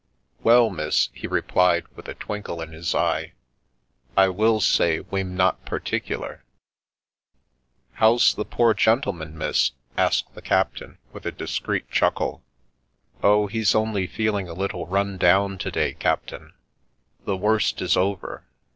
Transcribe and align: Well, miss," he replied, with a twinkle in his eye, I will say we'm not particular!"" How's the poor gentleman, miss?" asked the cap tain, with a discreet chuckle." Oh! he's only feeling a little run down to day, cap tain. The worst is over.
Well, 0.41 0.71
miss," 0.71 1.09
he 1.13 1.27
replied, 1.27 1.85
with 1.95 2.07
a 2.07 2.15
twinkle 2.15 2.59
in 2.59 2.71
his 2.71 2.95
eye, 2.95 3.33
I 4.17 4.29
will 4.29 4.59
say 4.59 5.01
we'm 5.01 5.35
not 5.37 5.63
particular!"" 5.63 6.43
How's 7.99 8.33
the 8.33 8.43
poor 8.43 8.73
gentleman, 8.73 9.37
miss?" 9.37 9.73
asked 9.97 10.33
the 10.33 10.41
cap 10.41 10.73
tain, 10.73 10.97
with 11.13 11.27
a 11.27 11.31
discreet 11.31 11.91
chuckle." 11.91 12.41
Oh! 13.21 13.45
he's 13.45 13.75
only 13.75 14.07
feeling 14.07 14.49
a 14.49 14.53
little 14.55 14.87
run 14.87 15.19
down 15.19 15.59
to 15.59 15.69
day, 15.69 15.93
cap 15.93 16.25
tain. 16.25 16.53
The 17.25 17.37
worst 17.37 17.79
is 17.79 17.95
over. 17.95 18.41